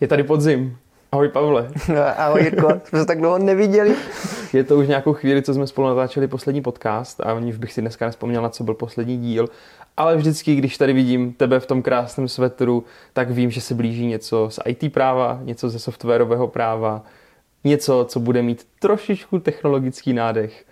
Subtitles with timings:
[0.00, 0.78] Je tady podzim.
[1.12, 1.68] Ahoj Pavle.
[2.16, 3.94] Ahoj Jirko, jsme se tak dlouho neviděli.
[4.52, 7.80] Je to už nějakou chvíli, co jsme spolu natáčeli poslední podcast a aniž bych si
[7.80, 9.48] dneska nespomněl, na co byl poslední díl.
[9.96, 14.06] Ale vždycky, když tady vidím tebe v tom krásném svetru, tak vím, že se blíží
[14.06, 17.02] něco z IT práva, něco ze softwarového práva,
[17.64, 20.64] něco, co bude mít trošičku technologický nádech.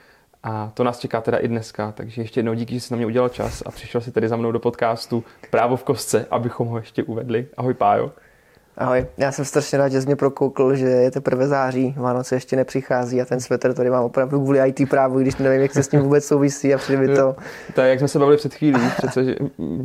[0.42, 3.06] A to nás čeká teda i dneska, takže ještě jednou díky, že jsi na mě
[3.06, 6.78] udělal čas a přišel si tady za mnou do podcastu Právo v kostce, abychom ho
[6.78, 7.46] ještě uvedli.
[7.56, 8.12] Ahoj Pájo.
[8.78, 12.56] Ahoj, já jsem strašně rád, že jsi mě prokoukl, že je teprve září, Vánoce ještě
[12.56, 15.88] nepřichází a ten sweater tady mám opravdu kvůli IT právu, když nevím, jak se s
[15.88, 17.36] tím vůbec souvisí a přijde mi to.
[17.74, 19.36] To je, jak jsme se bavili před chvílí, přece, že,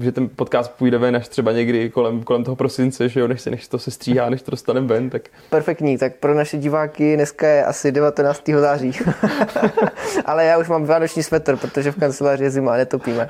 [0.01, 3.41] že, ten podcast půjde ven až třeba někdy kolem, kolem toho prosince, že jo, než,
[3.41, 5.09] se, než to se stříhá, než to dostaneme ven.
[5.09, 5.21] Tak...
[5.49, 8.49] Perfektní, tak pro naše diváky dneska je asi 19.
[8.59, 8.91] září.
[10.25, 13.29] Ale já už mám vánoční sweater, protože v kanceláři je zima a netopíme.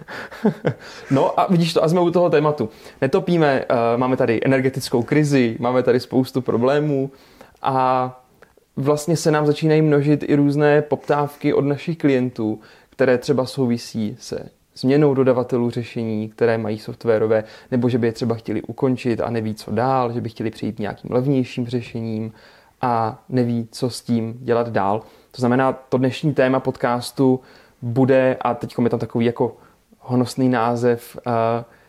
[1.10, 2.68] no a vidíš to, a jsme u toho tématu.
[3.00, 7.10] Netopíme, uh, máme tady energetickou krizi, máme tady spoustu problémů
[7.62, 8.16] a
[8.76, 14.48] vlastně se nám začínají množit i různé poptávky od našich klientů, které třeba souvisí se
[14.74, 19.54] změnou dodavatelů řešení, které mají softwarové, nebo že by je třeba chtěli ukončit a neví,
[19.54, 22.32] co dál, že by chtěli přijít nějakým levnějším řešením
[22.80, 25.02] a neví, co s tím dělat dál.
[25.30, 27.40] To znamená, to dnešní téma podcastu
[27.82, 29.56] bude, a teď je tam takový jako
[29.98, 31.32] honosný název, uh,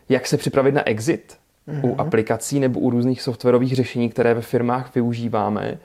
[0.09, 1.40] jak se připravit na exit
[1.71, 1.85] mm-hmm.
[1.85, 2.01] u mhm.
[2.01, 5.77] aplikací nebo u různých softwarových řešení, které ve firmách využíváme.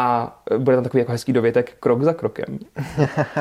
[0.00, 2.58] A bude tam takový jako hezký dovětek krok za krokem.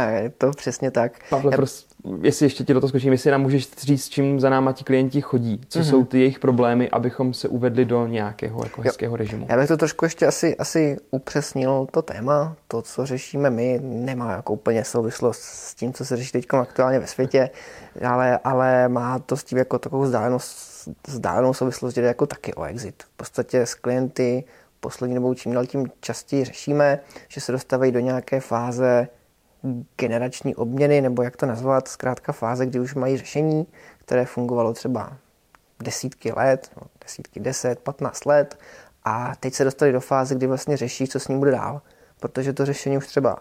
[0.09, 1.11] je to přesně tak.
[1.29, 1.55] Pavle, Já...
[1.55, 1.87] pros,
[2.21, 5.21] jestli ještě ti do toho skočím, jestli nám můžeš říct, čím za náma ti klienti
[5.21, 5.89] chodí, co mm-hmm.
[5.89, 9.17] jsou ty jejich problémy, abychom se uvedli do nějakého jako hezkého jo.
[9.17, 9.45] režimu.
[9.49, 12.55] Já bych to trošku ještě asi, asi upřesnil to téma.
[12.67, 16.99] To, co řešíme my, nemá jako úplně souvislost s tím, co se řeší teď aktuálně
[16.99, 17.49] ve světě,
[18.07, 22.63] ale, ale má to s tím jako takovou vzdálenost vzdálenou souvislost jde jako taky o
[22.63, 23.03] exit.
[23.03, 24.43] V podstatě s klienty
[24.87, 29.07] poslední dobou čím dál tím častěji řešíme, že se dostávají do nějaké fáze
[29.97, 33.67] generační obměny, nebo jak to nazvat, zkrátka fáze, kdy už mají řešení,
[33.97, 35.17] které fungovalo třeba
[35.79, 38.59] desítky let, no, desítky, deset, patnáct let
[39.03, 41.81] a teď se dostali do fáze, kdy vlastně řeší, co s ním bude dál,
[42.19, 43.37] protože to řešení už třeba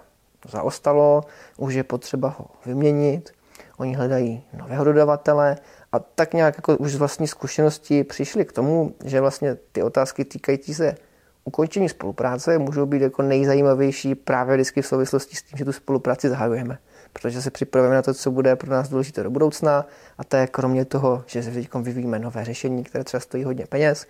[0.48, 1.24] zaostalo,
[1.56, 3.32] už je potřeba ho vyměnit,
[3.76, 5.56] oni hledají nového dodavatele
[5.92, 10.24] a tak nějak jako už z vlastní zkušenosti přišli k tomu, že vlastně ty otázky
[10.24, 10.96] týkající se
[11.46, 16.28] ukončení spolupráce můžou být jako nejzajímavější právě vždycky v souvislosti s tím, že tu spolupráci
[16.28, 16.78] zahajujeme.
[17.12, 19.86] Protože se připravujeme na to, co bude pro nás důležité do budoucna
[20.18, 23.66] a to je kromě toho, že se teď vyvíjíme nové řešení, které třeba stojí hodně
[23.66, 24.06] peněz,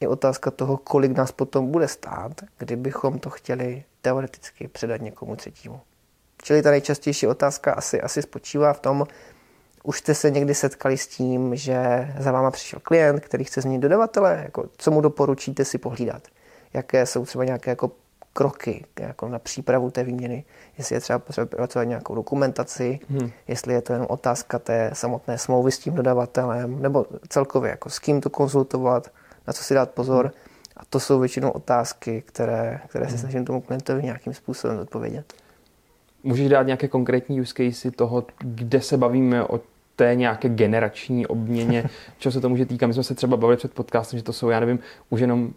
[0.00, 5.80] je otázka toho, kolik nás potom bude stát, kdybychom to chtěli teoreticky předat někomu třetímu.
[6.42, 9.06] Čili ta nejčastější otázka asi, asi spočívá v tom,
[9.82, 13.80] už jste se někdy setkali s tím, že za váma přišel klient, který chce změnit
[13.80, 16.22] dodavatele, jako co mu doporučíte si pohlídat?
[16.74, 17.90] Jaké jsou třeba nějaké jako
[18.34, 20.44] kroky jako na přípravu té výměny,
[20.78, 23.30] jestli je třeba potřeba pracovat nějakou dokumentaci, hmm.
[23.48, 27.98] jestli je to jenom otázka té samotné smlouvy s tím dodavatelem, nebo celkově jako s
[27.98, 29.10] kým to konzultovat,
[29.46, 30.24] na co si dát pozor.
[30.24, 30.34] Hmm.
[30.76, 33.18] A to jsou většinou otázky, které, které se hmm.
[33.18, 35.34] snažím tomu klientovi nějakým způsobem odpovědět.
[36.22, 39.60] Můžeš dát nějaké konkrétní use case toho, kde se bavíme o
[39.96, 41.84] té nějaké generační obměně,
[42.18, 42.86] čeho se to může týkat.
[42.86, 44.78] My jsme se třeba bavili před podcastem, že to jsou, já nevím,
[45.10, 45.52] už jenom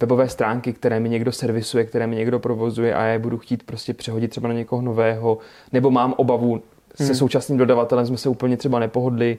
[0.00, 3.62] webové stránky, které mi někdo servisuje, které mi někdo provozuje a já je budu chtít
[3.62, 5.38] prostě přehodit třeba na někoho nového,
[5.72, 6.62] nebo mám obavu
[6.94, 7.14] se hmm.
[7.14, 9.38] současným dodavatelem, jsme se úplně třeba nepohodli.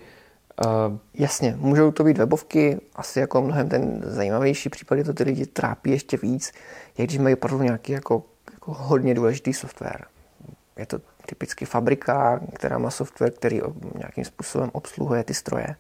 [0.66, 0.98] Uh...
[1.14, 5.46] Jasně, můžou to být webovky, asi jako mnohem ten zajímavější případ je to ty lidi
[5.46, 6.52] trápí ještě víc,
[6.98, 8.24] jak když mají opravdu nějaký jako,
[8.54, 10.06] jako hodně důležitý software.
[10.78, 13.62] Je to typicky fabrika, která má software, který
[13.98, 15.76] nějakým způsobem obsluhuje ty stroje.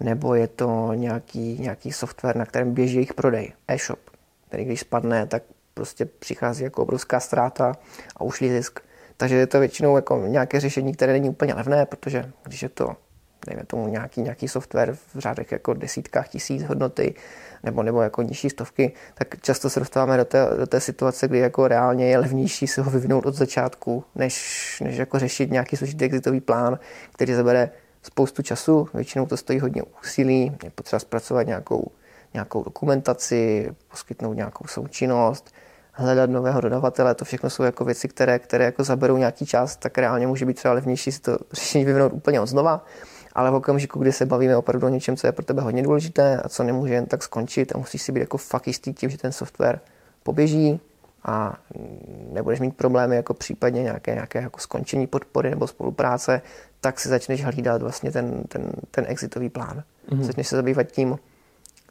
[0.00, 3.98] Nebo je to nějaký, nějaký software, na kterém běží jejich prodej, e-shop,
[4.48, 5.42] který když spadne, tak
[5.74, 7.72] prostě přichází jako obrovská ztráta
[8.16, 8.80] a ušlý zisk.
[9.16, 12.96] Takže je to většinou jako nějaké řešení, které není úplně levné, protože když je to
[13.46, 17.14] dejme tomu nějaký, nějaký software v řádech jako desítkách tisíc hodnoty
[17.62, 21.38] nebo, nebo jako nižší stovky, tak často se dostáváme do té, do té situace, kdy
[21.38, 26.04] jako reálně je levnější si ho vyvinout od začátku, než, než jako řešit nějaký složitý
[26.04, 26.78] exitový plán,
[27.12, 27.70] který zabere
[28.02, 31.92] spoustu času, většinou to stojí hodně úsilí, je potřeba zpracovat nějakou,
[32.34, 35.54] nějakou dokumentaci, poskytnout nějakou součinnost,
[35.92, 39.98] hledat nového dodavatele, to všechno jsou jako věci, které, které jako zaberou nějaký čas, tak
[39.98, 42.84] reálně může být třeba levnější si to řešení vyvinout úplně od znova
[43.36, 46.36] ale v okamžiku, kdy se bavíme opravdu o něčem, co je pro tebe hodně důležité
[46.36, 49.18] a co nemůže jen tak skončit a musíš si být jako fakt jistý tím, že
[49.18, 49.80] ten software
[50.22, 50.80] poběží
[51.24, 51.54] a
[52.32, 56.42] nebudeš mít problémy jako případně nějaké, nějaké jako skončení podpory nebo spolupráce,
[56.80, 59.82] tak si začneš hlídat vlastně ten, ten, ten exitový plán.
[60.08, 60.22] Mm-hmm.
[60.22, 61.18] Začneš se zabývat tím,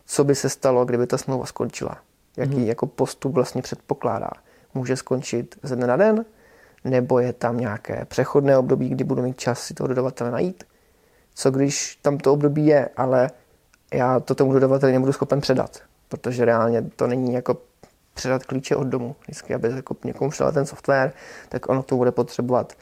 [0.06, 1.98] co by se stalo, kdyby ta smlouva skončila.
[2.38, 2.68] Jaký hmm.
[2.68, 4.30] jako postup vlastně předpokládá.
[4.74, 6.26] Může skončit ze dne na den,
[6.84, 10.64] nebo je tam nějaké přechodné období, kdy budu mít čas si toho dodavatele najít.
[11.34, 13.30] Co když tam to období je, ale
[13.94, 15.80] já to tomu dodavateli nebudu schopen předat,
[16.10, 17.58] protože reálně to není jako
[18.14, 19.16] předat klíče od domu.
[19.22, 21.14] Vždycky, aby jako někomu předal ten software,
[21.50, 22.74] tak ono to bude potřebovat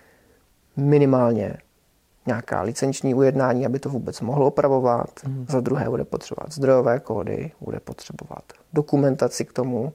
[0.78, 1.58] minimálně
[2.25, 5.10] nějaká licenční ujednání, aby to vůbec mohlo opravovat.
[5.28, 5.46] Mm.
[5.50, 8.44] Za druhé bude potřebovat zdrojové kódy, bude potřebovat
[8.74, 9.94] dokumentaci k tomu.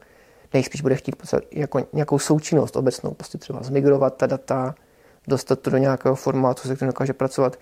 [0.55, 1.17] Nejspíš bude chtít
[1.53, 4.75] jako nějakou součinnost obecnou, prostě třeba zmigrovat ta data,
[5.29, 7.59] dostat to do nějakého formátu, se kterým dokáže pracovat.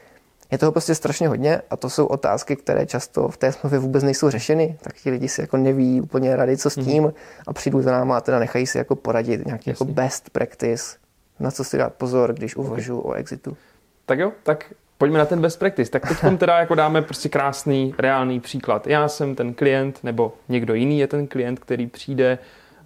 [0.50, 4.04] Je toho prostě strašně hodně a to jsou otázky, které často v té smlouvě vůbec
[4.04, 6.86] nejsou řešeny, tak ti lidi si jako neví úplně rady, co s mhm.
[6.86, 7.12] tím mm.
[7.46, 10.96] a přijdou za náma a teda nechají si jako poradit nějaký jako best practice,
[11.40, 13.10] na co si dát pozor, když uvažuji okay.
[13.10, 13.56] o exitu.
[14.06, 15.90] Tak jo, tak pojďme na ten best practice.
[15.90, 18.86] Tak teď teda jako dáme prostě krásný, reálný příklad.
[18.86, 22.38] Já jsem ten klient, nebo někdo jiný je ten klient, který přijde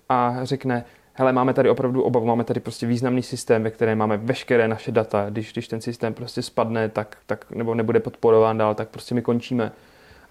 [0.09, 0.85] a řekne,
[1.15, 4.93] hele, máme tady opravdu obavu, máme tady prostě významný systém, ve kterém máme veškeré naše
[4.93, 5.27] data.
[5.31, 9.23] Když, když ten systém prostě spadne, tak, tak, nebo nebude podporován dál, tak prostě my
[9.23, 9.73] končíme.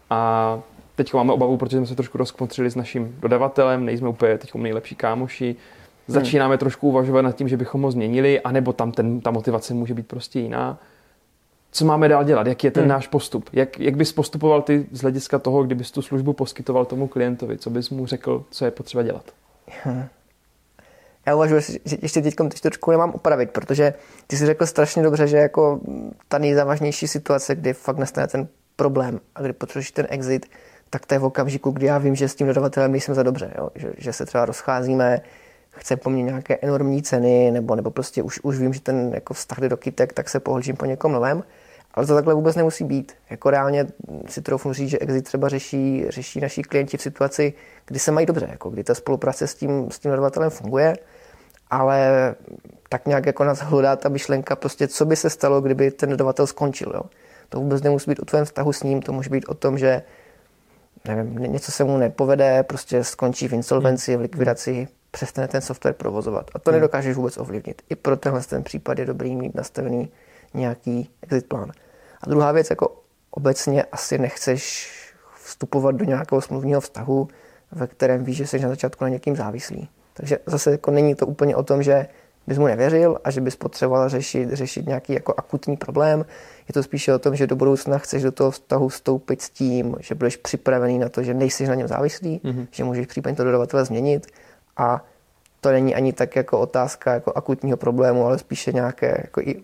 [0.10, 0.60] A
[0.96, 4.96] teď máme obavu, protože jsme se trošku rozkmotřili s naším dodavatelem, nejsme úplně teď nejlepší
[4.96, 5.56] kámoši,
[6.12, 6.60] začínáme hmm.
[6.60, 10.08] trošku uvažovat nad tím, že bychom ho změnili, anebo tam ten, ta motivace může být
[10.08, 10.80] prostě jiná.
[11.72, 12.48] Co máme dál dělat?
[12.48, 12.90] Jaký je ten hmm.
[12.90, 13.50] náš postup?
[13.54, 17.58] Jak, jak bys postupoval ty z hlediska toho, kdybys tu službu poskytoval tomu klientovi?
[17.58, 19.24] Co bys mu řekl, co je potřeba dělat?
[19.84, 20.06] Hmm.
[21.26, 23.94] Já uvažuji, že ještě teď trošku nemám opravit, protože
[24.28, 25.80] ty jsi řekl strašně dobře, že jako
[26.28, 30.46] ta nejzávažnější situace, kdy fakt nastane ten problém a kdy potřebuješ ten exit,
[30.90, 33.52] tak to je v okamžiku, kdy já vím, že s tím dodavatelem nejsem za dobře,
[33.58, 33.70] jo?
[33.76, 35.22] Že, že se třeba rozcházíme,
[35.80, 39.34] chce po mně nějaké enormní ceny, nebo, nebo prostě už, už vím, že ten jako
[39.34, 41.44] vztah jde do kytek, tak se pohlížím po někom novém.
[41.94, 43.14] Ale to takhle vůbec nemusí být.
[43.30, 43.88] Jako reálně
[44.28, 47.54] si troufnu říct, že Exit třeba řeší, řeší naši klienti v situaci,
[47.86, 50.94] kdy se mají dobře, jako kdy ta spolupráce s tím, s tím dodavatelem funguje,
[51.70, 52.36] ale
[52.90, 56.48] tak nějak jako nás hlodá ta myšlenka, prostě co by se stalo, kdyby ten dodavatel
[56.48, 56.92] skončil.
[56.96, 57.02] Jo?
[57.50, 60.02] To vůbec nemusí být o tvém vztahu s ním, to může být o tom, že
[61.08, 66.52] nevím, něco se mu nepovede, prostě skončí v insolvenci, v likvidaci, přestane ten software provozovat.
[66.54, 66.80] A to hmm.
[66.80, 67.82] nedokážeš vůbec ovlivnit.
[67.90, 70.12] I pro tenhle ten případ je dobrý mít nastavený
[70.54, 71.72] nějaký exit plán.
[72.22, 74.92] A druhá věc, jako obecně asi nechceš
[75.44, 77.28] vstupovat do nějakého smluvního vztahu,
[77.72, 79.90] ve kterém víš, že jsi na začátku na někým závislý.
[80.14, 82.08] Takže zase jako není to úplně o tom, že
[82.48, 86.26] bys mu nevěřil a že bys potřeboval řešit, řešit nějaký jako akutní problém.
[86.68, 89.96] Je to spíše o tom, že do budoucna chceš do toho vztahu vstoupit s tím,
[90.00, 92.68] že budeš připravený na to, že nejsi na něm závislý, mm-hmm.
[92.72, 94.28] že můžeš případně to dodavatele změnit
[94.80, 95.06] a
[95.62, 99.64] to není ani tak jako otázka jako akutního problému, ale spíše nějaké jako i,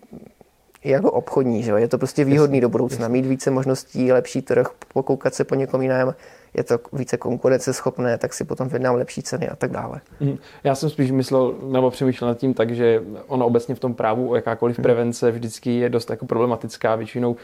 [0.82, 1.62] i jako obchodní.
[1.62, 1.72] Že?
[1.72, 3.08] Je to prostě výhodný do budoucna.
[3.08, 6.14] Mít více možností, lepší trh, pokoukat se po někom jiném,
[6.54, 10.00] je to více konkurenceschopné, tak si potom vyjednám lepší ceny a tak dále.
[10.20, 10.38] Mhm.
[10.64, 14.30] Já jsem spíš myslel nebo přemýšlel nad tím tak, že ono obecně v tom právu
[14.30, 14.82] o jakákoliv mhm.
[14.82, 16.96] prevence vždycky je dost jako problematická.
[16.96, 17.36] Většinou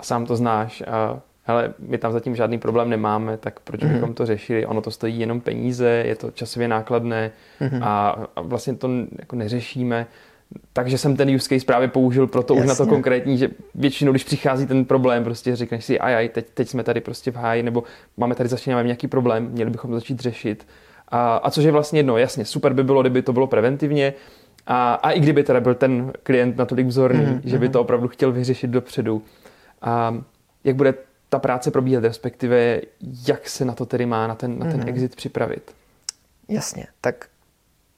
[0.00, 3.92] sám to znáš a hele, my tam zatím žádný problém nemáme, tak proč mm-hmm.
[3.92, 4.66] bychom to řešili?
[4.66, 7.30] Ono to stojí jenom peníze, je to časově nákladné
[7.60, 7.80] mm-hmm.
[7.82, 10.06] a, a vlastně to jako neřešíme.
[10.72, 12.72] Takže jsem ten use case právě použil proto Jasně.
[12.72, 16.28] už na to konkrétní, že většinou, když přichází ten problém, prostě řekneš si, aj, aj
[16.28, 17.84] teď, teď jsme tady prostě v háji, nebo
[18.16, 20.66] máme tady začínáme nějaký problém, měli bychom začít řešit.
[21.08, 24.14] A, a což je vlastně jedno, jasně, super by bylo, kdyby to bylo preventivně,
[24.66, 27.40] a, a i kdyby teda byl ten klient natolik vzorný, mm-hmm.
[27.44, 27.72] že by mhm.
[27.72, 29.22] to opravdu chtěl vyřešit dopředu.
[29.82, 30.18] A
[30.64, 30.94] jak bude
[31.28, 32.80] ta práce probíhat, respektive
[33.28, 34.88] jak se na to tedy má, na ten, na ten mm-hmm.
[34.88, 35.74] exit připravit?
[36.48, 37.28] Jasně, tak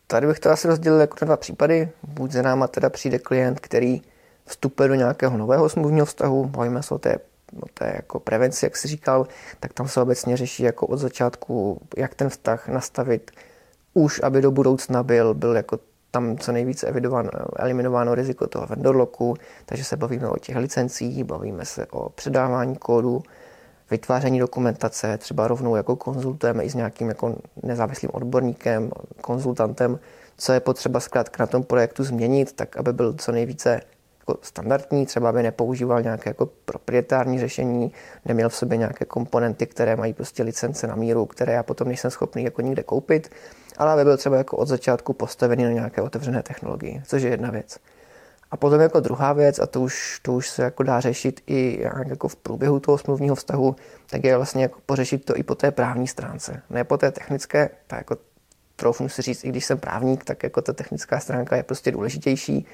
[0.07, 1.89] tady bych to asi rozdělil jako na dva případy.
[2.03, 4.03] Buď za náma teda přijde klient, který
[4.45, 7.19] vstupuje do nějakého nového smluvního vztahu, bavíme se o té,
[7.63, 9.27] o té jako prevenci, jak jsi říkal,
[9.61, 13.31] tak tam se obecně řeší jako od začátku, jak ten vztah nastavit
[13.95, 15.79] už, aby do budoucna byl, byl jako
[16.11, 19.37] tam co nejvíce evidováno, eliminováno riziko toho vendor locku,
[19.67, 23.23] takže se bavíme o těch licencích, bavíme se o předávání kódu,
[23.91, 28.91] vytváření dokumentace, třeba rovnou jako konzultujeme i s nějakým jako nezávislým odborníkem,
[29.21, 29.99] konzultantem,
[30.37, 33.81] co je potřeba zkrátka na tom projektu změnit, tak aby byl co nejvíce
[34.21, 37.93] jako standardní, třeba aby nepoužíval nějaké jako proprietární řešení,
[38.25, 42.11] neměl v sobě nějaké komponenty, které mají prostě licence na míru, které já potom nejsem
[42.11, 43.31] schopný jako nikde koupit,
[43.79, 47.51] ale aby byl třeba jako od začátku postavený na nějaké otevřené technologii, což je jedna
[47.51, 47.79] věc.
[48.51, 51.83] A potom jako druhá věc, a to už, to už se jako dá řešit i
[52.07, 53.77] jako v průběhu toho smluvního vztahu,
[54.11, 56.63] tak je vlastně jako pořešit to i po té právní stránce.
[56.71, 58.17] Ne po té technické, tak jako
[58.77, 62.67] troufnu si říct, i když jsem právník, tak jako ta technická stránka je prostě důležitější.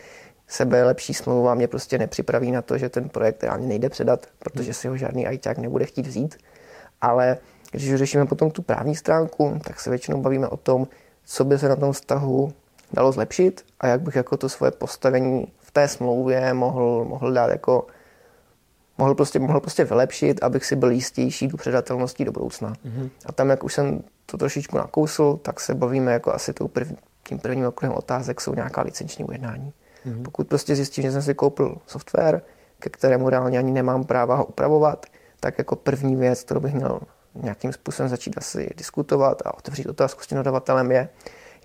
[0.49, 4.75] Sebe lepší smlouva mě prostě nepřipraví na to, že ten projekt reálně nejde předat, protože
[4.75, 6.38] si ho žádný ajťák nebude chtít vzít.
[7.00, 7.38] Ale
[7.76, 10.87] Když řešíme potom tu právní stránku, tak se většinou bavíme o tom,
[11.25, 12.52] co by se na tom vztahu
[12.92, 17.50] dalo zlepšit a jak bych jako to svoje postavení v té smlouvě mohl, mohl dát
[17.50, 17.87] jako
[18.99, 22.73] mohl prostě, mohl prostě vylepšit, abych si byl jistější do předatelností do budoucna.
[22.73, 23.11] Mm-hmm.
[23.26, 26.92] A tam, jak už jsem to trošičku nakousl, tak se bavíme jako asi tou prv,
[27.28, 29.73] tím prvním okruhem otázek jsou nějaká licenční ujednání.
[30.06, 30.23] Mm-hmm.
[30.23, 32.42] Pokud prostě zjistím, že jsem si koupil software,
[32.78, 35.06] ke kterému reálně ani nemám práva ho upravovat,
[35.40, 37.00] tak jako první věc, kterou bych měl
[37.43, 41.09] nějakým způsobem začít asi diskutovat a otevřít otázku s tím dodavatelem je,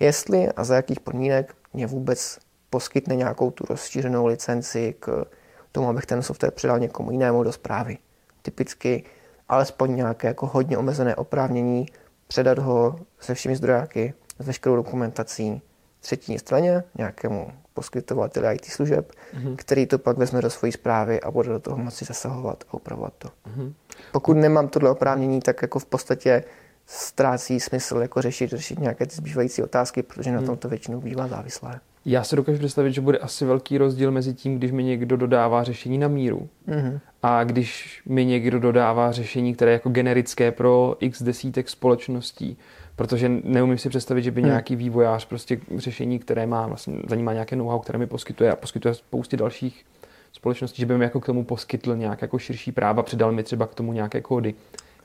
[0.00, 2.38] jestli a za jakých podmínek mě vůbec
[2.70, 5.24] poskytne nějakou tu rozšířenou licenci k
[5.72, 7.98] tomu, abych ten software předal někomu jinému do zprávy.
[8.42, 9.04] Typicky
[9.48, 11.86] alespoň nějaké jako hodně omezené oprávnění
[12.26, 15.62] předat ho se všemi zdrojáky, s veškerou dokumentací
[16.02, 19.56] třetí straně, nějakému poskytovateli IT služeb, mm-hmm.
[19.56, 23.12] který to pak vezme do své zprávy a bude do toho moci zasahovat a upravovat
[23.18, 23.28] to.
[23.28, 23.72] Mm-hmm.
[24.12, 26.44] Pokud nemám tohle oprávnění, tak jako v podstatě
[26.86, 30.36] ztrácí smysl jako řešit, řešit nějaké ty zbývající otázky, protože mm.
[30.36, 31.80] na tom to většinou bývá závislé.
[32.04, 35.64] Já se dokážu představit, že bude asi velký rozdíl mezi tím, když mi někdo dodává
[35.64, 37.00] řešení na míru mm-hmm.
[37.22, 42.58] a když mi někdo dodává řešení, které je jako generické pro x desítek společností.
[42.96, 44.50] Protože neumím si představit, že by hmm.
[44.50, 48.52] nějaký vývojář prostě řešení, které má, vlastně za ním má nějaké know-how, které mi poskytuje
[48.52, 49.84] a poskytuje spoustě dalších
[50.32, 53.66] společností, že by mi jako k tomu poskytl nějak jako širší práva, přidal mi třeba
[53.66, 54.54] k tomu nějaké kódy.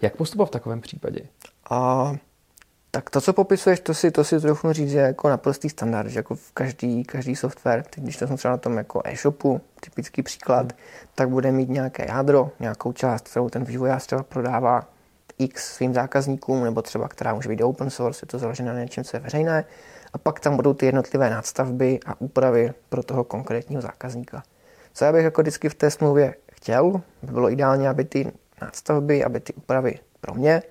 [0.01, 1.22] Jak postupovat v takovém případě?
[1.70, 2.13] A
[2.91, 6.20] tak to, co popisuješ, to si, to si trochu říct, že jako naprostý standard, že
[6.20, 10.24] jako v každý, každý software, teď, když to jsem třeba na tom jako e-shopu, typický
[10.24, 10.82] příklad, hmm.
[11.15, 14.88] tak bude mít nějaké jádro, nějakou část, kterou ten vývojář třeba prodává
[15.39, 19.03] X svým zákazníkům, nebo třeba která může být open source, je to založené na něčem,
[19.03, 19.65] co je veřejné,
[20.13, 24.44] a pak tam budou ty jednotlivé nadstavby a úpravy pro toho konkrétního zákazníka.
[24.94, 29.24] Co já bych jako vždycky v té smlouvě chtěl, by bylo ideálně, aby ty nadstavby,
[29.24, 30.62] aby ty úpravy pro mě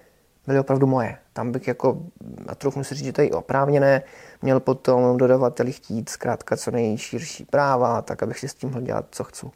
[0.46, 1.18] byly opravdu moje.
[1.32, 2.02] Tam bych jako,
[2.48, 4.02] a trochu si říct, že to je oprávněné,
[4.42, 9.06] měl potom dodavateli chtít zkrátka co nejširší práva, tak abych si s tím mohl dělat,
[9.10, 9.46] co chci.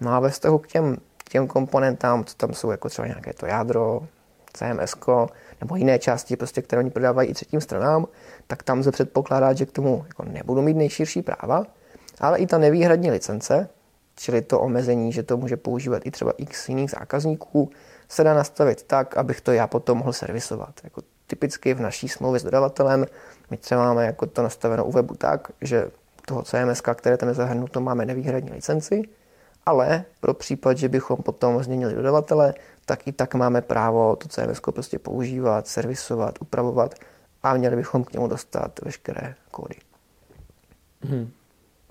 [0.00, 0.96] No a ve vztahu k těm,
[1.28, 4.08] těm komponentám, co tam jsou jako třeba nějaké to jádro,
[4.56, 4.96] CMS
[5.60, 8.06] nebo jiné části, prostě, které oni prodávají i třetím stranám,
[8.46, 11.64] tak tam se předpokládá, že k tomu jako nebudu mít nejširší práva,
[12.20, 13.68] ale i ta nevýhradní licence,
[14.16, 17.70] čili to omezení, že to může používat i třeba x jiných zákazníků,
[18.08, 20.80] se dá nastavit tak, abych to já potom mohl servisovat.
[20.84, 23.06] Jako typicky v naší smlouvě s dodavatelem
[23.50, 25.90] my třeba máme jako to nastaveno u webu tak, že
[26.26, 29.02] toho CMS, které tam je zahrnuto, máme nevýhradní licenci,
[29.66, 32.54] ale pro případ, že bychom potom změnili dodavatele,
[32.86, 36.94] tak i tak máme právo to CMS prostě používat, servisovat, upravovat
[37.42, 39.74] a měli bychom k němu dostat veškeré kódy.
[41.02, 41.30] Hmm.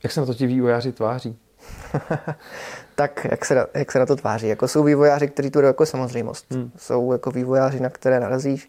[0.04, 1.40] Jak se na to ti vývojáři tváří?
[2.96, 4.48] tak jak se, jak se na to tváří?
[4.48, 6.52] Jako jsou vývojáři, kteří to jako samozřejmost.
[6.52, 6.72] Hmm.
[6.78, 8.68] Jsou jako vývojáři, na které narazíš,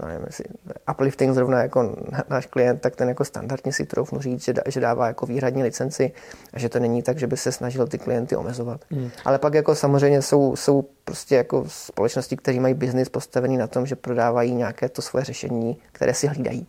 [0.00, 0.44] to nevím, jestli
[0.90, 1.96] uplifting zrovna jako
[2.28, 6.12] náš klient, tak ten jako standardně si troufnu říct, že, že dává jako výhradní licenci
[6.52, 8.80] a že to není tak, že by se snažil ty klienty omezovat.
[8.90, 9.10] Hmm.
[9.24, 13.86] Ale pak jako samozřejmě jsou, jsou prostě jako společnosti, které mají biznis postavený na tom,
[13.86, 16.66] že prodávají nějaké to svoje řešení, které si hlídají.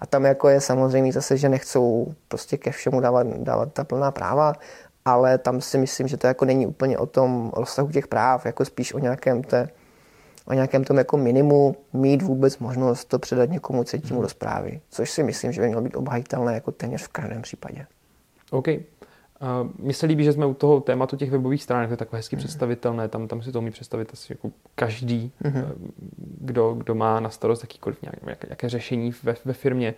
[0.00, 4.10] A tam jako je samozřejmě zase, že nechcou prostě ke všemu dávat, dávat ta plná
[4.10, 4.52] práva,
[5.04, 8.64] ale tam si myslím, že to jako není úplně o tom rozsahu těch práv, jako
[8.64, 9.68] spíš o nějakém té
[10.46, 14.22] o nějakém tom jako minimu mít vůbec možnost to předat někomu třetímu hmm.
[14.22, 17.86] do zprávy, což si myslím, že by mělo být obhajitelné jako téměř v každém případě.
[18.50, 18.66] OK.
[19.78, 22.36] Mně se líbí, že jsme u toho tématu těch webových stránek, to je takové hezky
[22.36, 22.40] mm.
[22.40, 25.66] představitelné, tam, tam si to umí představit asi jako každý, mm-hmm.
[26.40, 29.94] kdo, kdo má na starost jakýkoliv nějaké, nějaké řešení ve, ve firmě.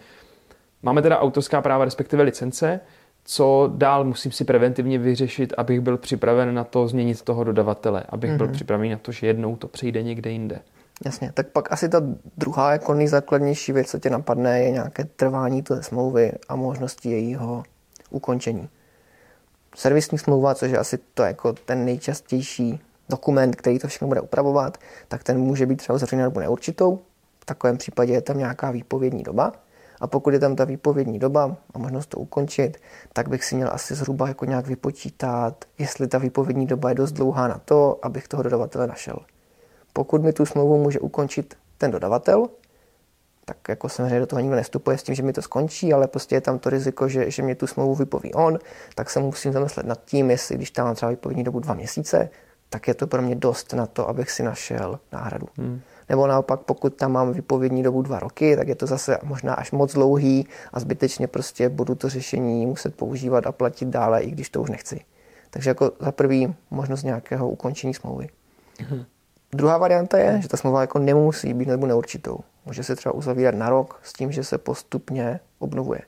[0.83, 2.81] Máme teda autorská práva, respektive licence,
[3.25, 8.31] co dál musím si preventivně vyřešit, abych byl připraven na to změnit toho dodavatele, abych
[8.31, 8.37] mm-hmm.
[8.37, 8.55] byl mhm.
[8.55, 10.61] připraven na to, že jednou to přejde někde jinde.
[11.05, 12.03] Jasně, tak pak asi ta
[12.37, 17.63] druhá jako nejzákladnější věc, co tě napadne, je nějaké trvání té smlouvy a možnosti jejího
[18.11, 18.69] ukončení.
[19.77, 24.79] Servisní smlouva, což je asi to jako ten nejčastější dokument, který to všechno bude upravovat,
[25.09, 27.01] tak ten může být třeba uzavřený na dobu neurčitou.
[27.41, 29.53] V takovém případě je tam nějaká výpovědní doba
[30.01, 32.79] a pokud je tam ta výpovědní doba a možnost to ukončit,
[33.13, 37.13] tak bych si měl asi zhruba jako nějak vypočítat, jestli ta výpovědní doba je dost
[37.13, 39.17] dlouhá na to, abych toho dodavatele našel.
[39.93, 42.49] Pokud mi tu smlouvu může ukončit ten dodavatel,
[43.45, 46.37] tak jako samozřejmě do toho nikdo nestupuje s tím, že mi to skončí, ale prostě
[46.37, 48.59] je tam to riziko, že, že mě tu smlouvu vypoví on,
[48.95, 52.31] tak se musím zamyslet nad tím, jestli když tam mám třeba výpovědní dobu dva měsíce,
[52.71, 55.47] tak je to pro mě dost na to, abych si našel náhradu.
[55.57, 55.81] Hmm.
[56.09, 59.73] Nebo naopak, pokud tam mám vypovědní dobu dva roky, tak je to zase možná až
[59.73, 64.51] moc dlouhý a zbytečně prostě budu to řešení muset používat a platit dále, i když
[64.51, 65.01] to už nechci.
[65.51, 68.29] Takže jako za prvý možnost nějakého ukončení smlouvy.
[68.79, 69.05] Hmm.
[69.53, 72.39] Druhá varianta je, že ta smlouva jako nemusí být nebo neurčitou.
[72.67, 76.01] Může se třeba uzavírat na rok s tím, že se postupně obnovuje.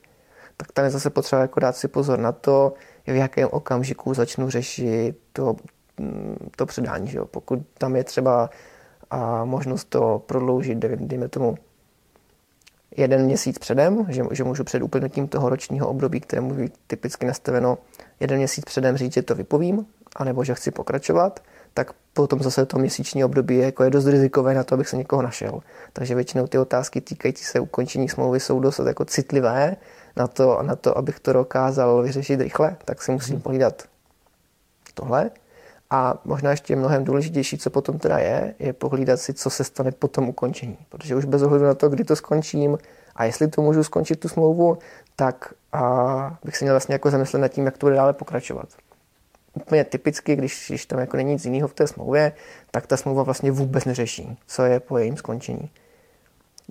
[0.57, 2.73] Tak tam je zase potřeba jako dát si pozor na to,
[3.07, 5.55] v jakém okamžiku začnu řešit to,
[5.99, 7.07] mm, to předání.
[7.07, 7.25] Že jo?
[7.25, 8.49] Pokud tam je třeba
[9.11, 11.57] a možnost to prodloužit, dejme tomu,
[12.97, 17.25] jeden měsíc předem, že, že můžu před uplynutím toho ročního období, které může být typicky
[17.25, 17.77] nastaveno,
[18.19, 19.85] jeden měsíc předem říct, že to vypovím,
[20.15, 21.39] anebo že chci pokračovat,
[21.73, 24.97] tak potom zase to měsíční období je, jako je dost rizikové na to, abych se
[24.97, 25.59] někoho našel.
[25.93, 29.75] Takže většinou ty otázky týkající se ukončení smlouvy jsou dost jako citlivé
[30.15, 33.41] na to, na to, abych to dokázal vyřešit rychle, tak si musím hmm.
[33.41, 33.83] pohlídat
[34.93, 35.31] tohle.
[35.89, 39.91] A možná ještě mnohem důležitější, co potom teda je, je pohlídat si, co se stane
[39.91, 40.77] po tom ukončení.
[40.89, 42.77] Protože už bez ohledu na to, kdy to skončím
[43.15, 44.77] a jestli to můžu skončit tu smlouvu,
[45.15, 48.69] tak a bych se měl vlastně jako zamyslet nad tím, jak to bude dále pokračovat.
[49.53, 52.31] Úplně typicky, když, když tam jako není nic jiného v té smlouvě,
[52.71, 55.69] tak ta smlouva vlastně vůbec neřeší, co je po jejím skončení.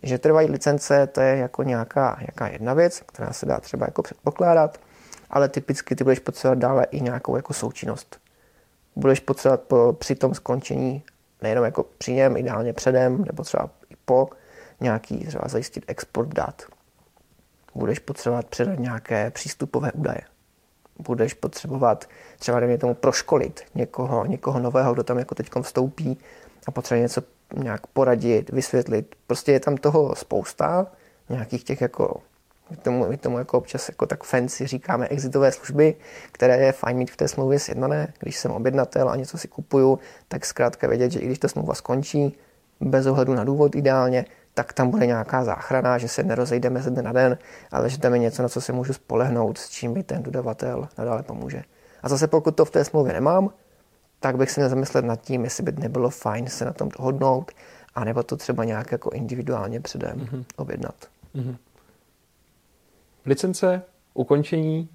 [0.02, 4.02] Že trvají licence, to je jako nějaká, nějaká jedna věc, která se dá třeba jako
[4.02, 4.80] předpokládat,
[5.30, 8.25] ale typicky ty budeš potřebovat dále i nějakou jako součinnost
[8.96, 11.02] budeš potřebovat po, při tom skončení,
[11.42, 14.28] nejenom jako při něm, ideálně předem, nebo třeba i po,
[14.80, 16.62] nějaký třeba zajistit export dat.
[17.74, 20.20] Budeš potřebovat předat nějaké přístupové údaje.
[20.98, 26.18] Budeš potřebovat třeba, dejme tomu, proškolit někoho, někoho nového, kdo tam jako teď vstoupí
[26.66, 27.22] a potřebuje něco
[27.54, 29.14] nějak poradit, vysvětlit.
[29.26, 30.86] Prostě je tam toho spousta,
[31.28, 32.20] nějakých těch jako
[32.70, 35.94] my tomu, my tomu jako občas jako tak fancy říkáme exitové služby,
[36.32, 38.12] které je fajn mít v té smlouvě sjednané.
[38.18, 41.74] Když jsem objednatel a něco si kupuju, tak zkrátka vědět, že i když ta smlouva
[41.74, 42.36] skončí,
[42.80, 47.02] bez ohledu na důvod ideálně, tak tam bude nějaká záchrana, že se nerozejdeme ze dne
[47.02, 47.38] na den,
[47.70, 50.88] ale že tam je něco, na co se můžu spolehnout, s čím mi ten dodavatel
[50.98, 51.62] nadále pomůže.
[52.02, 53.50] A zase pokud to v té smlouvě nemám,
[54.20, 57.52] tak bych se měl zamyslet nad tím, jestli by nebylo fajn se na tom dohodnout,
[57.94, 60.44] anebo to třeba nějak jako individuálně předem mm-hmm.
[60.56, 60.94] objednat.
[61.34, 61.56] Mm-hmm
[63.26, 63.82] licence,
[64.14, 64.88] ukončení,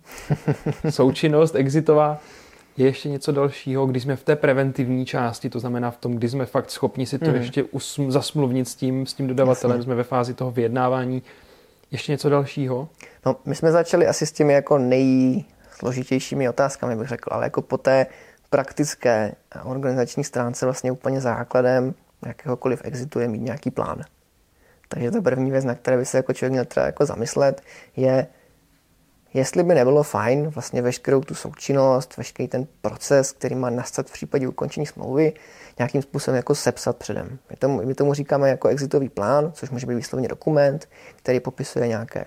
[0.90, 2.20] součinnost, exitová.
[2.78, 6.30] Je ještě něco dalšího, když jsme v té preventivní části, to znamená v tom, kdy
[6.30, 7.36] jsme fakt schopni si to mm.
[7.36, 9.84] ještě usm- zasmluvnit s tím, s tím dodavatelem, Jasně.
[9.84, 11.24] jsme ve fázi toho vyjednávání.
[11.92, 12.90] Ještě něco dalšího?
[13.26, 17.78] No, my jsme začali asi s těmi jako nejsložitějšími otázkami, bych řekl, ale jako po
[17.78, 18.06] té
[18.50, 21.94] praktické organizační stránce vlastně úplně základem
[22.26, 24.02] jakéhokoliv exitu je mít nějaký plán.
[24.94, 27.62] Takže ta první věc, na které by se jako člověk měl třeba jako zamyslet,
[27.96, 28.28] je,
[29.34, 34.14] jestli by nebylo fajn vlastně veškerou tu součinnost, veškerý ten proces, který má nastat v
[34.14, 35.34] případě ukončení smlouvy,
[35.80, 37.40] nějakým způsobem jako sepsat předem.
[37.50, 41.88] My tomu, my tomu říkáme jako exitový plán, což může být výslovně dokument, který popisuje
[41.88, 42.26] nějaké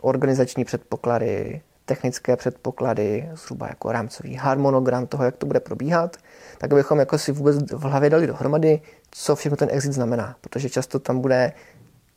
[0.00, 6.16] organizační předpoklady, technické předpoklady, zhruba jako rámcový harmonogram toho, jak to bude probíhat,
[6.58, 10.70] tak abychom jako si vůbec v hlavě dali dohromady, co všechno ten exit znamená, protože
[10.70, 11.52] často tam bude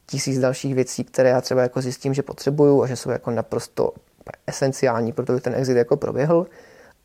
[0.07, 3.93] tisíc dalších věcí, které já třeba jako zjistím, že potřebuju a že jsou jako naprosto
[4.47, 6.45] esenciální, protože ten exit jako proběhl,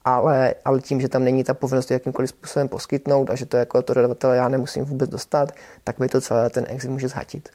[0.05, 3.83] ale, ale tím, že tam není ta povinnost jakýmkoliv způsobem poskytnout a že to jako
[3.83, 5.53] to dodavatele já nemusím vůbec dostat,
[5.85, 7.49] tak mi to celé ten exit může zhatit.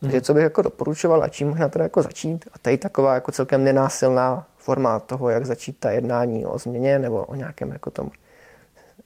[0.00, 0.24] Takže mhm.
[0.24, 3.64] co bych jako doporučoval a čím možná teda jako začít, a tady taková jako celkem
[3.64, 8.10] nenásilná forma toho, jak začít ta jednání o změně nebo o nějakém jako tom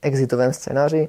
[0.03, 1.09] exitovém scénáři,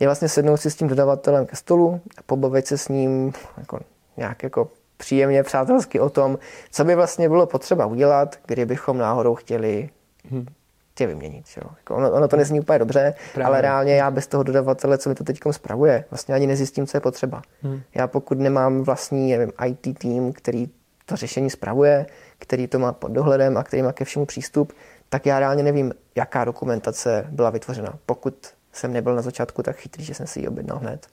[0.00, 3.80] je vlastně sednout si s tím dodavatelem ke stolu a pobavit se s ním jako
[4.16, 6.38] nějak jako příjemně, přátelsky o tom,
[6.70, 9.90] co by vlastně bylo potřeba udělat, kdybychom náhodou chtěli
[10.30, 10.46] hmm.
[10.94, 11.44] tě vyměnit.
[11.56, 11.70] Jo.
[11.76, 13.46] Jako ono, ono to nezní úplně dobře, Právě.
[13.46, 16.96] ale reálně já bez toho dodavatele, co mi to teď spravuje, vlastně ani nezjistím, co
[16.96, 17.42] je potřeba.
[17.62, 17.80] Hmm.
[17.94, 20.68] Já pokud nemám vlastní nevím, IT tým, který
[21.06, 22.06] to řešení spravuje,
[22.38, 24.72] který to má pod dohledem a který má ke všemu přístup,
[25.08, 30.04] tak já reálně nevím, jaká dokumentace byla vytvořena, pokud jsem nebyl na začátku tak chytrý,
[30.04, 31.06] že jsem si ji objednal hned.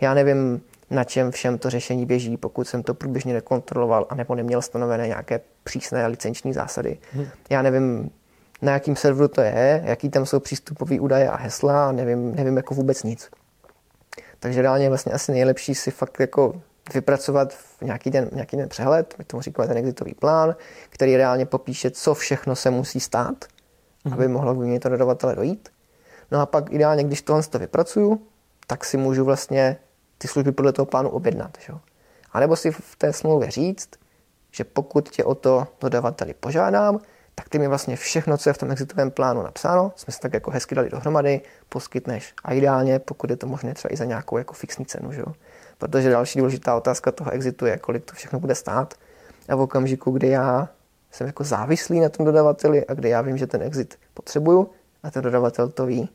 [0.00, 4.34] Já nevím, na čem všem to řešení běží, pokud jsem to průběžně nekontroloval a nebo
[4.34, 6.98] neměl stanovené nějaké přísné licenční zásady.
[7.12, 7.26] Hmm.
[7.50, 8.10] Já nevím,
[8.62, 12.74] na jakým serveru to je, jaký tam jsou přístupové údaje a hesla, nevím, nevím jako
[12.74, 13.30] vůbec nic.
[14.38, 16.60] Takže reálně je vlastně asi nejlepší si fakt jako
[16.94, 20.56] vypracovat nějaký ten, nějaký ten přehled, my tomu říkáme ten exitový plán,
[20.88, 23.44] který reálně popíše, co všechno se musí stát,
[24.04, 24.14] hmm.
[24.14, 25.68] aby mohlo k to dodavatele dojít.
[26.30, 28.22] No a pak ideálně, když tohle to vypracuju,
[28.66, 29.76] tak si můžu vlastně
[30.18, 31.58] ty služby podle toho plánu objednat.
[31.60, 31.72] Že?
[32.32, 33.90] A nebo si v té smlouvě říct,
[34.50, 36.98] že pokud tě o to dodavateli požádám,
[37.34, 40.34] tak ty mi vlastně všechno, co je v tom exitovém plánu napsáno, jsme se tak
[40.34, 42.34] jako hezky dali dohromady, poskytneš.
[42.44, 45.12] A ideálně, pokud je to možné, třeba i za nějakou jako fixní cenu.
[45.12, 45.22] Že?
[45.78, 48.94] Protože další důležitá otázka toho exitu je, kolik to všechno bude stát.
[49.48, 50.68] A v okamžiku, kdy já
[51.10, 54.70] jsem jako závislý na tom dodavateli a kdy já vím, že ten exit potřebuju
[55.02, 56.08] a ten dodavatel to ví,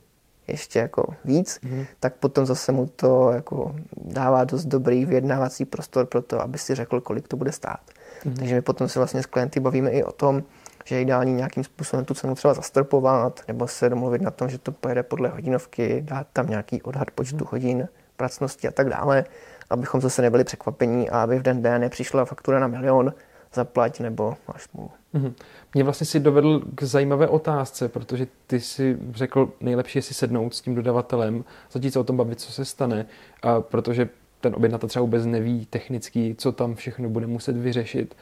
[0.48, 1.86] ještě jako víc, mm-hmm.
[2.00, 6.74] tak potom zase mu to jako dává dost dobrý vyjednávací prostor pro to, aby si
[6.74, 7.80] řekl, kolik to bude stát.
[8.24, 8.36] Mm-hmm.
[8.36, 10.42] Takže my potom se vlastně s klienty bavíme i o tom,
[10.84, 14.58] že je ideální nějakým způsobem tu cenu třeba zastrpovat, nebo se domluvit na tom, že
[14.58, 17.48] to pojede podle hodinovky, dát tam nějaký odhad počtu mm-hmm.
[17.50, 19.24] hodin, pracnosti a tak dále,
[19.70, 23.14] abychom zase nebyli překvapení a aby v den den nepřišla faktura na milion,
[23.56, 24.90] zaplať nebo máš smůlu.
[25.14, 25.32] Mm-hmm.
[25.74, 30.54] Mě vlastně si dovedl k zajímavé otázce, protože ty si řekl, nejlepší je si sednout
[30.54, 33.06] s tím dodavatelem, začít se o tom bavit, co se stane,
[33.42, 34.08] a protože
[34.40, 38.16] ten objednatel třeba vůbec neví technicky, co tam všechno bude muset vyřešit.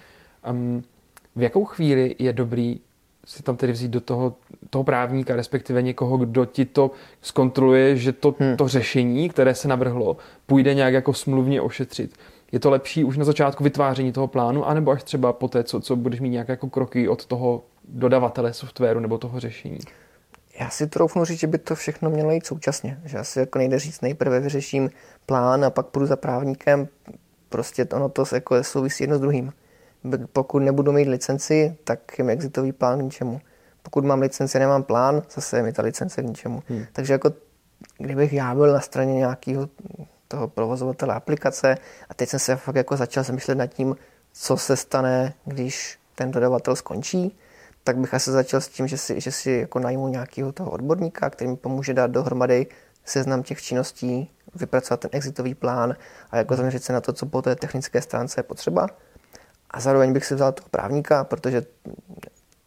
[0.51, 0.83] Um,
[1.37, 2.81] v jakou chvíli je dobrý
[3.27, 4.35] si tam tedy vzít do toho,
[4.71, 6.91] toho právníka, respektive někoho, kdo ti to
[7.23, 8.57] zkontroluje, že to, hmm.
[8.57, 10.17] to řešení, které se navrhlo,
[10.47, 12.17] půjde nějak jako smluvně ošetřit.
[12.55, 15.81] Je to lepší už na začátku vytváření toho plánu, anebo až třeba po té, co,
[15.81, 19.79] co budeš mít nějaké jako kroky od toho dodavatele softwaru nebo toho řešení?
[20.61, 23.01] Já si troufnu říct, že by to všechno mělo jít současně.
[23.05, 24.91] Že asi jako nejde říct, nejprve vyřeším
[25.27, 26.89] plán a pak půjdu za právníkem.
[27.49, 29.53] Prostě ono to jako souvisí jedno s druhým.
[30.33, 33.41] Pokud nebudu mít licenci, tak je mi exitový plán k ničemu.
[33.83, 36.63] Pokud mám licenci, nemám plán, zase je mi ta licence k ničemu.
[36.69, 36.85] Hmm.
[36.93, 37.31] Takže jako
[37.99, 39.69] kdybych já byl na straně nějakého
[40.35, 43.97] toho provozovatele aplikace a teď jsem se fakt jako začal zamýšlet nad tím,
[44.33, 47.39] co se stane, když ten dodavatel skončí,
[47.85, 51.31] tak bych asi začal s tím, že si, že si jako najmu nějakého toho odborníka,
[51.31, 52.67] který mi pomůže dát dohromady
[53.05, 55.97] seznam těch činností, vypracovat ten exitový plán
[56.31, 58.89] a jako zaměřit se na to, co po té technické stránce je potřeba.
[59.71, 61.63] A zároveň bych si vzal toho právníka, protože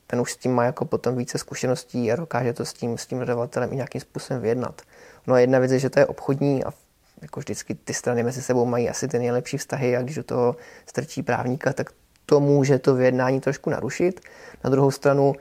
[0.07, 3.05] ten už s tím má jako potom více zkušeností a dokáže to s tím, s
[3.05, 4.81] tím dodavatelem i nějakým způsobem vyjednat.
[5.27, 6.71] No a jedna věc je, že to je obchodní a
[7.21, 10.55] jako vždycky ty strany mezi sebou mají asi ty nejlepší vztahy a když do toho
[10.85, 11.89] strčí právníka, tak
[12.25, 14.21] to může to vyjednání trošku narušit.
[14.63, 15.35] Na druhou stranu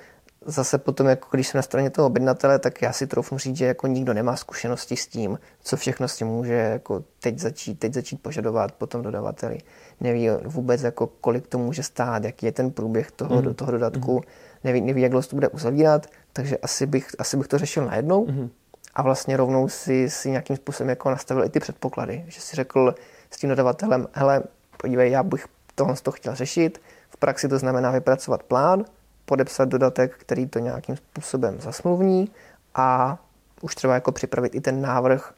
[0.46, 3.64] zase potom, jako když jsem na straně toho objednatele, tak já si troufnu říct, že
[3.64, 7.94] jako nikdo nemá zkušenosti s tím, co všechno s tím může jako teď začít, teď
[7.94, 9.58] začít požadovat potom dodavateli.
[10.00, 13.42] Neví vůbec, jako kolik to může stát, jaký je ten průběh toho, mm.
[13.42, 14.22] do toho dodatku, mm.
[14.64, 18.26] neví, neví, jak dlouho to bude uzavírat, takže asi bych, asi bych to řešil najednou.
[18.26, 18.50] Mm
[18.96, 22.94] a vlastně rovnou si, si nějakým způsobem jako nastavil i ty předpoklady, že si řekl
[23.30, 24.42] s tím dodavatelem, hele,
[24.76, 28.84] podívej, já bych tohle to chtěl řešit, v praxi to znamená vypracovat plán,
[29.24, 32.30] podepsat dodatek, který to nějakým způsobem zasmluvní
[32.74, 33.18] a
[33.60, 35.32] už třeba jako připravit i ten návrh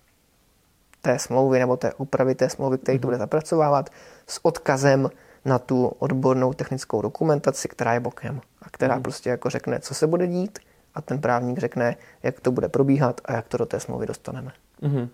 [1.03, 3.09] té smlouvy nebo té úpravy té smlouvy, který to mhm.
[3.09, 3.90] bude zapracovávat
[4.27, 5.11] s odkazem
[5.44, 9.03] na tu odbornou technickou dokumentaci, která je bokem a která mm.
[9.03, 10.59] prostě jako řekne, co se bude dít,
[10.99, 14.53] a ten právník řekne, jak to bude probíhat a jak to do té smlouvy dostaneme.
[14.83, 15.09] Mm-hmm.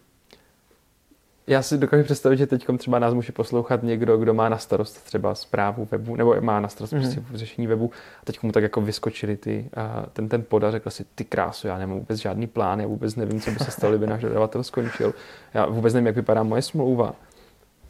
[1.47, 5.05] Já si dokážu představit, že teď třeba nás může poslouchat někdo, kdo má na starost
[5.05, 7.01] třeba zprávu webu, nebo má na starost mm-hmm.
[7.01, 7.91] prostě řešení webu
[8.23, 11.25] a teď mu tak jako vyskočili ty, a ten, ten pod a řekl si, ty
[11.25, 14.23] krásu, já nemám vůbec žádný plán, já vůbec nevím, co by se stalo, kdyby náš
[14.23, 15.15] dodavatel skončil,
[15.55, 17.15] já vůbec nevím, jak vypadá moje smlouva.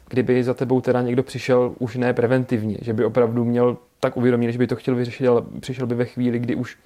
[0.09, 4.51] Kdyby za tebou teda někdo přišel už ne preventivně, že by opravdu měl tak uvědomit,
[4.51, 6.77] že by to chtěl vyřešit, ale přišel by ve chvíli, kdy už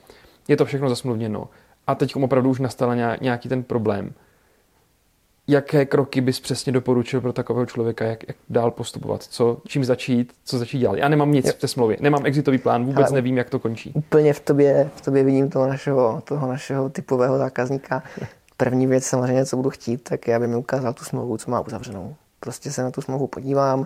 [0.49, 1.49] je to všechno zasmluvněno
[1.88, 4.13] a teď opravdu už nastal nějaký ten problém.
[5.47, 10.33] Jaké kroky bys přesně doporučil pro takového člověka, jak, jak dál postupovat, co, čím začít,
[10.43, 10.97] co začít dělat?
[10.97, 11.53] Já nemám nic jo.
[11.53, 13.91] v té smlouvě, nemám exitový plán, vůbec Ale nevím, jak to končí.
[13.95, 18.03] Úplně v tobě, v tobě vidím toho našeho, toho našeho typového zákazníka.
[18.57, 21.62] První věc samozřejmě, co budu chtít, tak je, aby mi ukázal tu smlouvu, co má
[21.62, 22.15] uzavřenou.
[22.39, 23.85] Prostě se na tu smlouvu podívám,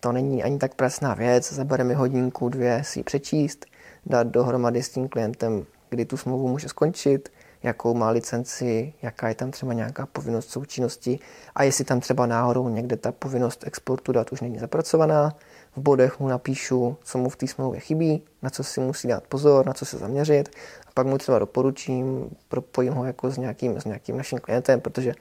[0.00, 3.66] to není ani tak pracná věc, zabere mi hodinku, dvě si ji přečíst,
[4.06, 7.28] dát dohromady s tím klientem kdy tu smlouvu může skončit,
[7.62, 11.18] jakou má licenci, jaká je tam třeba nějaká povinnost součinnosti
[11.54, 15.36] a jestli tam třeba náhodou někde ta povinnost exportu dat už není zapracovaná.
[15.76, 19.24] V bodech mu napíšu, co mu v té smlouvě chybí, na co si musí dát
[19.26, 20.48] pozor, na co se zaměřit
[20.86, 25.14] a pak mu třeba doporučím, propojím ho jako s nějakým, s nějakým naším klientem, protože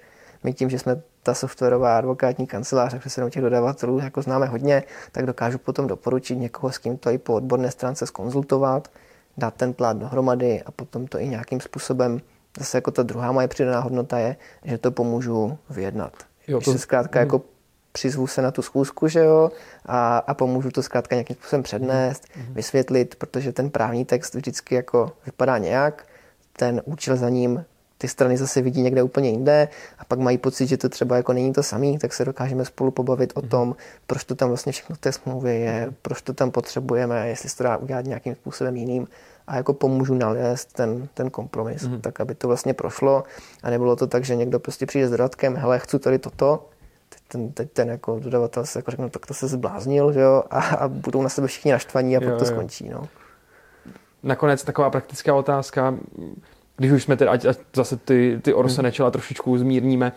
[0.44, 4.84] my tím, že jsme ta softwarová advokátní kancelář a přesně těch dodavatelů jako známe hodně,
[5.12, 8.88] tak dokážu potom doporučit někoho, s kým to i po odborné stránce skonzultovat,
[9.38, 12.22] dát ten plát dohromady a potom to i nějakým způsobem,
[12.58, 16.14] zase jako ta druhá moje přidaná hodnota je, že to pomůžu vyjednat.
[16.48, 16.72] Jo, to...
[16.72, 17.26] Že se zkrátka hmm.
[17.28, 17.42] jako
[17.92, 19.52] přizvu se na tu schůzku, že jo,
[19.86, 22.54] a, a pomůžu to zkrátka nějakým způsobem přednést, hmm.
[22.54, 26.08] vysvětlit, protože ten právní text vždycky jako vypadá nějak,
[26.58, 27.66] ten účel za ním
[27.98, 29.68] ty strany zase vidí někde úplně jinde
[30.00, 32.92] a pak mají pocit, že to třeba jako není to samý, tak se dokážeme spolu
[32.92, 33.50] pobavit o mhm.
[33.50, 33.76] tom,
[34.08, 35.96] proč to tam vlastně všechno v té smlouvě je, mhm.
[36.02, 39.08] proč to tam potřebujeme, jestli se to dá udělat nějakým způsobem jiným
[39.48, 42.02] a jako pomůžu nalézt ten, ten kompromis, mm.
[42.02, 43.24] tak aby to vlastně prošlo
[43.64, 46.70] a nebylo to tak, že někdo prostě přijde s dodatkem, hele, chci tady toto,
[47.10, 50.20] teď ten, teď ten jako dodavatel se jako řekne, no, tak to se zbláznil, že
[50.20, 52.52] jo, a, a budou na sebe všichni naštvaní a jo, pak to jo.
[52.52, 53.08] skončí, no.
[54.24, 55.96] Nakonec taková praktická otázka,
[56.78, 58.84] když už jsme tedy, ať, ať zase ty, ty orse hmm.
[58.84, 60.12] nečela trošičku zmírníme,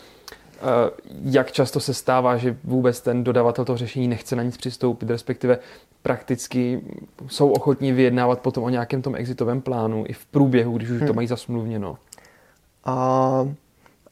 [0.63, 0.91] Eh,
[1.23, 5.59] jak často se stává, že vůbec ten dodavatel toho řešení nechce na nic přistoupit, respektive
[6.03, 6.81] prakticky
[7.27, 11.07] jsou ochotní vyjednávat potom o nějakém tom exitovém plánu i v průběhu, když už hmm.
[11.07, 11.99] to mají zasmluvněno.
[12.85, 12.95] A,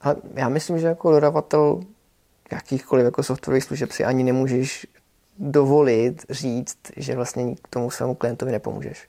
[0.00, 1.80] a já myslím, že jako dodavatel
[2.52, 4.86] jakýchkoliv jako softwarových služeb si ani nemůžeš
[5.38, 9.08] dovolit říct, že vlastně k tomu svému klientovi nepomůžeš.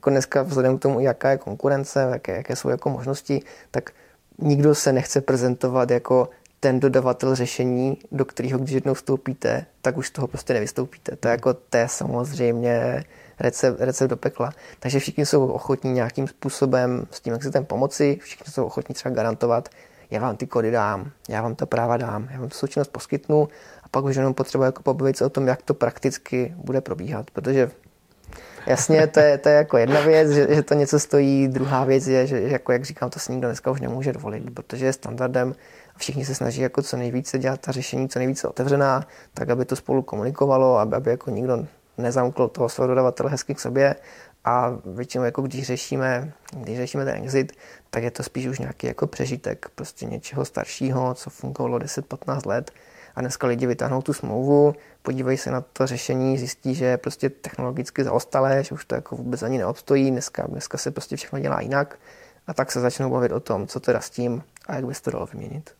[0.00, 3.90] Jako dneska vzhledem k tomu, jaká je konkurence, jaké, jaké jsou jako možnosti, tak
[4.38, 6.28] nikdo se nechce prezentovat jako
[6.60, 11.16] ten dodavatel řešení, do kterého když jednou vstoupíte, tak už z toho prostě nevystoupíte.
[11.16, 13.04] To je jako to je samozřejmě
[13.40, 14.52] recept, recept do pekla.
[14.78, 19.68] Takže všichni jsou ochotní nějakým způsobem s tím exitem pomoci, všichni jsou ochotní třeba garantovat,
[20.10, 23.48] já vám ty kody dám, já vám to práva dám, já vám tu součinnost poskytnu
[23.82, 27.30] a pak už jenom potřeba jako pobavit se o tom, jak to prakticky bude probíhat,
[27.30, 27.70] protože
[28.66, 31.48] Jasně, to je, to je jako jedna věc, že, že to něco stojí.
[31.48, 34.86] Druhá věc je, že jako jak říkám, to si nikdo dneska už nemůže dovolit, protože
[34.86, 35.54] je standardem
[35.96, 39.76] všichni se snaží jako co nejvíce dělat ta řešení, co nejvíce otevřená, tak aby to
[39.76, 41.66] spolu komunikovalo, aby, aby jako nikdo
[41.98, 43.96] nezamkl toho svého dodavatele hezky k sobě
[44.44, 47.52] a většinou jako když řešíme, když řešíme ten exit,
[47.90, 52.70] tak je to spíš už nějaký jako přežitek prostě něčeho staršího, co fungovalo 10-15 let
[53.14, 57.30] a dneska lidi vytáhnou tu smlouvu, podívají se na to řešení, zjistí, že je prostě
[57.30, 61.60] technologicky zaostalé, že už to jako vůbec ani neobstojí, dneska, dneska se prostě všechno dělá
[61.60, 61.98] jinak
[62.46, 65.02] a tak se začnou bavit o tom, co teda s tím a jak by se
[65.02, 65.70] to dalo vyměnit.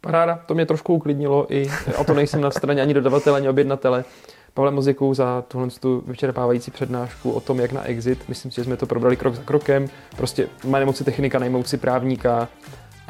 [0.00, 4.04] Paráda, to mě trošku uklidnilo i, a to nejsem na straně ani dodavatele, ani objednatele.
[4.54, 8.28] Pavle Moziku za tuhle tu vyčerpávající přednášku o tom, jak na exit.
[8.28, 9.88] Myslím si, že jsme to probrali krok za krokem.
[10.16, 12.48] Prostě má nemoci technika, najmout si právníka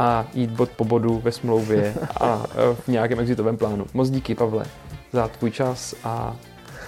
[0.00, 3.86] a jít bod po bodu ve smlouvě a e, v nějakém exitovém plánu.
[3.94, 4.64] Moc díky, Pavle,
[5.12, 6.36] za tvůj čas a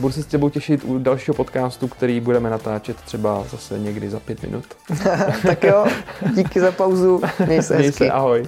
[0.00, 4.20] budu se s tebou těšit u dalšího podcastu, který budeme natáčet třeba zase někdy za
[4.20, 4.64] pět minut.
[5.46, 5.86] tak jo,
[6.34, 8.04] díky za pauzu, měj se, měj hezky.
[8.04, 8.46] se ahoj.